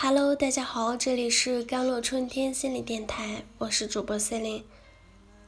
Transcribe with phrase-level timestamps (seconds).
[0.00, 4.62] Hello，大家好，这里是甘露春天心理电台，我是主播 Celine。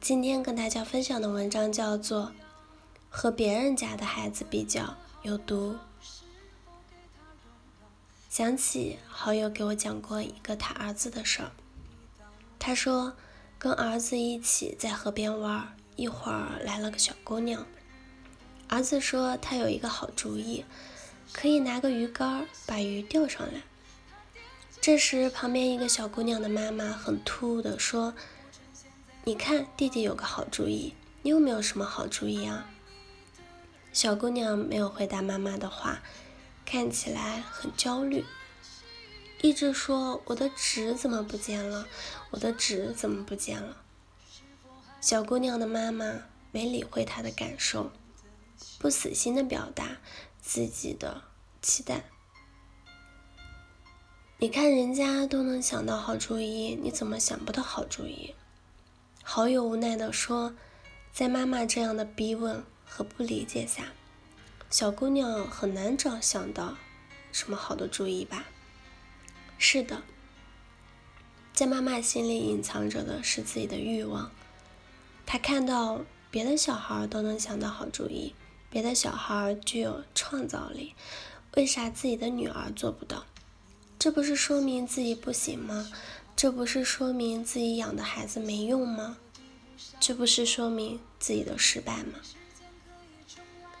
[0.01, 2.23] 今天跟大家分享的文章叫做
[3.09, 5.77] 《和别人家的孩子比较有毒》。
[8.29, 11.51] 想起好友给我讲过一个他儿子的事儿，
[12.59, 13.13] 他说
[13.57, 17.65] 跟儿子一起在河边玩，一会儿来了个小姑娘，
[18.67, 20.65] 儿子说他有一个好主意，
[21.31, 23.61] 可以拿个鱼竿把鱼钓上来。
[24.81, 28.15] 这时，旁边一个小姑娘的妈妈很突兀地说
[29.25, 32.67] ：“你看，弟弟有个好主意，你有没有什么好主意啊？”
[33.93, 36.01] 小姑娘没有回答妈妈的话，
[36.65, 38.25] 看起来很焦虑，
[39.43, 41.87] 一直说：“我的纸怎么不见了？
[42.31, 43.83] 我的纸怎么不见了？”
[44.99, 47.91] 小姑娘的妈妈没理会她的感受，
[48.79, 49.97] 不死心的表达
[50.41, 51.21] 自己的
[51.61, 52.05] 期待。
[54.43, 58.33] 你看人家都能想到好主意，你怎么想不到好主意？
[59.21, 60.55] 好友无奈地说
[61.13, 63.91] ：“在妈妈这样的逼问和不理解下，
[64.71, 66.75] 小姑娘很难找想到
[67.31, 68.45] 什么好的主意吧？”
[69.59, 70.01] 是的，
[71.53, 74.31] 在妈妈心里隐藏着的是自己的欲望。
[75.23, 78.33] 她看到别的小孩都能想到好主意，
[78.71, 80.95] 别的小孩具有创造力，
[81.53, 83.27] 为啥自己的女儿做不到？
[84.01, 85.87] 这不是说明自己不行吗？
[86.35, 89.15] 这不是说明自己养的孩子没用吗？
[89.99, 92.13] 这不是说明自己的失败吗？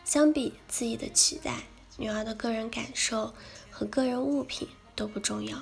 [0.05, 1.63] 相比自己的期待，
[1.97, 3.33] 女儿的个人感受
[3.71, 5.57] 和个人物品都不重要。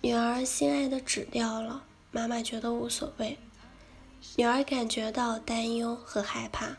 [0.00, 3.36] 女儿心爱的纸掉了，妈妈觉得无所谓；
[4.36, 6.78] 女儿感觉到担忧和害怕，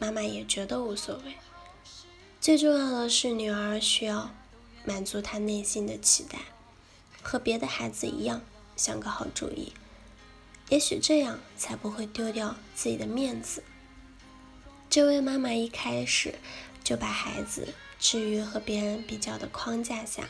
[0.00, 1.36] 妈妈也觉得无所谓。
[2.40, 4.34] 最重要的是，女儿需要。
[4.86, 6.38] 满足他内心的期待，
[7.20, 8.40] 和别的孩子一样，
[8.76, 9.72] 想个好主意，
[10.68, 13.64] 也许这样才不会丢掉自己的面子。
[14.88, 16.36] 这位妈妈一开始
[16.84, 20.28] 就把孩子置于和别人比较的框架下，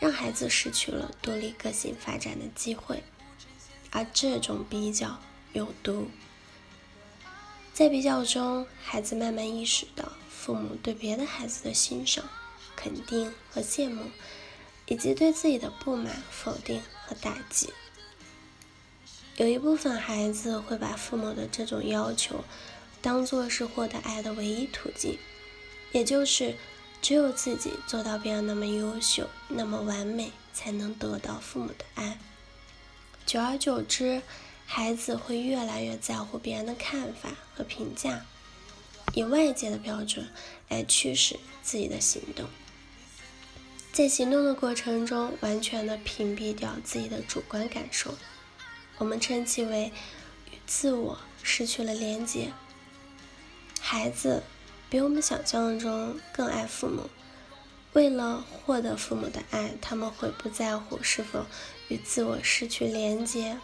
[0.00, 3.04] 让孩子失去了独立个性发展的机会，
[3.92, 5.20] 而这种比较
[5.52, 6.08] 有毒。
[7.72, 12.24] 在比较中，孩子慢慢意识到父母对别的孩子的欣赏。
[12.86, 14.12] 肯定和羡慕，
[14.86, 17.70] 以及对自己的不满、否定和打击。
[19.34, 22.44] 有一部分孩子会把父母的这种要求
[23.02, 25.18] 当做是获得爱的唯一途径，
[25.90, 26.54] 也就是
[27.02, 32.20] 只有自己做到别人那么优秀、那么完美，才能得到父母的爱。
[33.26, 34.22] 久而久之，
[34.64, 38.24] 孩子会越来越在乎别人的看法和评价，
[39.12, 40.28] 以外界的标准
[40.68, 42.48] 来驱使自己的行动。
[43.96, 48.14] 在行动的过程中，完全的屏蔽掉自己的主观感受，
[48.98, 49.90] 我们称其为
[50.52, 52.52] 与自我失去了连接。
[53.80, 54.42] 孩子
[54.90, 57.08] 比我们想象中更爱父母，
[57.94, 61.46] 为了获得父母的爱，他们会不在乎是否
[61.88, 63.58] 与自我失去连接。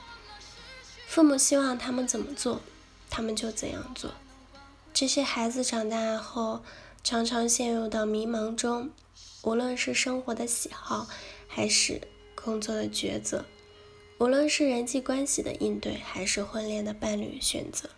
[1.06, 2.62] 父母希望他们怎么做，
[3.10, 4.12] 他们就怎样做。
[4.94, 6.62] 这些孩子长大后，
[7.04, 8.88] 常常陷入到迷茫中。
[9.42, 11.08] 无论是生活的喜好，
[11.48, 12.00] 还是
[12.34, 13.44] 工作的抉择，
[14.18, 17.90] 无论是人际关系的应对，还是婚恋的伴侣选择，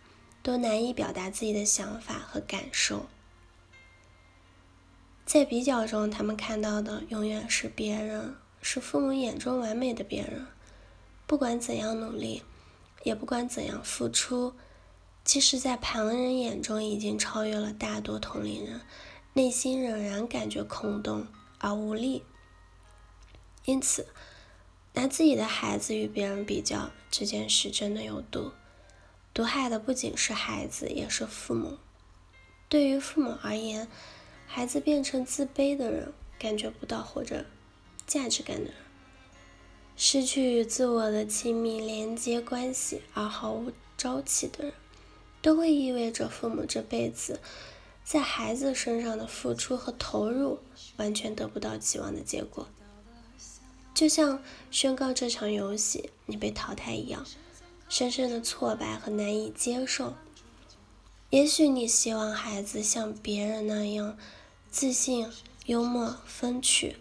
[0.43, 3.06] 都难以表达自己的想法和感受。
[5.27, 10.47] 在比较中，他们看到的永远是别人，是父母眼中完美的别人。
[11.26, 12.43] 不管怎样努力，
[13.03, 14.55] 也不管怎样付出，
[15.25, 18.81] 即使在旁人眼中已经超越了大多同龄人。
[19.36, 21.26] 内心仍然感觉空洞
[21.58, 22.22] 而无力，
[23.64, 24.06] 因此，
[24.92, 28.52] 拿自己的孩子与别人比较这件事真的有毒，
[29.34, 31.78] 毒害的不仅是孩子，也是父母。
[32.68, 33.88] 对于父母而言，
[34.46, 37.44] 孩子变成自卑的人，感觉不到或者
[38.06, 38.75] 价值感的人，
[39.96, 44.75] 失去与自我的亲密连接关系而毫无朝气的人，
[45.42, 47.40] 都会意味着父母这辈子。
[48.04, 50.58] 在孩子身上的付出和投入
[50.98, 52.68] 完全得不到期望的结果，
[53.94, 57.24] 就像宣告这场游戏你被淘汰一样，
[57.88, 60.14] 深深的挫败和难以接受。
[61.30, 64.16] 也许你希望孩子像别人那样
[64.70, 65.28] 自信、
[65.64, 66.96] 幽默、风趣，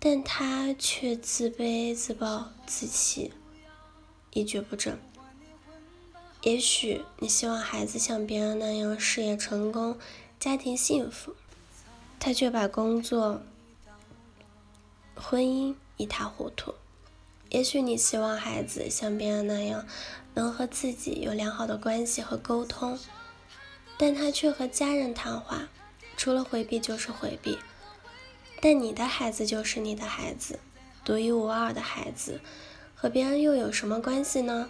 [0.00, 3.32] 但他却自卑、自暴自弃，
[4.32, 4.98] 一蹶不振。
[6.40, 9.96] 也许你希望孩子像别人那样事业成功。
[10.42, 11.36] 家庭幸福，
[12.18, 13.42] 他却把工作、
[15.14, 16.74] 婚姻一塌糊涂。
[17.50, 19.86] 也许你希望孩子像别人那样，
[20.34, 22.98] 能和自己有良好的关系和沟通，
[23.96, 25.68] 但他却和家人谈话，
[26.16, 27.56] 除了回避就是回避。
[28.60, 30.58] 但你的孩子就是你的孩子，
[31.04, 32.40] 独一无二的孩子，
[32.96, 34.68] 和别人又有什么关系呢？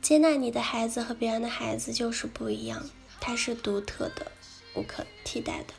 [0.00, 4.30] 接纳你的孩子和别人的孩子就是不一样，他是独特的，
[4.74, 5.74] 无可替代的。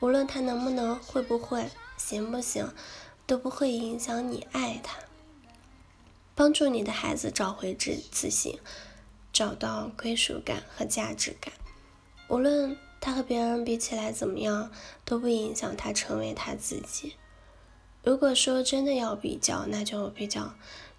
[0.00, 2.72] 无论他能不能、会不会、行不行，
[3.26, 4.98] 都不会影响你爱他。
[6.34, 8.58] 帮助你的孩子找回自自信，
[9.32, 11.54] 找到归属感和价值感。
[12.28, 14.70] 无论他和别人比起来怎么样，
[15.04, 17.14] 都不影响他成为他自己。
[18.02, 20.54] 如果说真的要比较，那就比较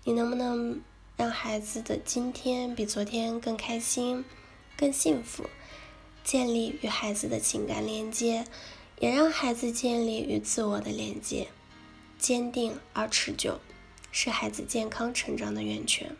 [0.05, 0.81] 你能不能
[1.15, 4.25] 让孩子的今天比昨天更开心、
[4.75, 5.45] 更幸福，
[6.27, 8.45] 建立与孩子的情感连接。
[8.99, 11.49] 也让孩子建立与自我的连接，
[12.17, 13.59] 坚定而持久，
[14.11, 16.17] 是孩子健康成长的源泉。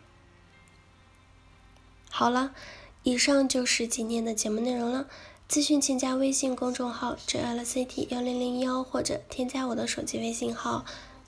[2.08, 2.54] 好了，
[3.02, 5.08] 以上就是今天的节目内容了。
[5.50, 10.84] 咨询请加微信公众号 “jlct 幺零零幺”或者添加我的手机微信号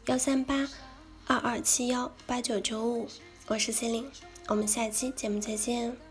[0.07, 0.69] 幺三八
[1.27, 3.09] 二二七幺八九九五，
[3.49, 4.09] 我是 C 琳，
[4.47, 6.10] 我们下期节目再见。